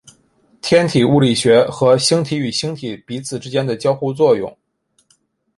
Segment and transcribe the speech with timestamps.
[0.63, 4.57] 天体物理学和星体与星体彼此之间的交互作用。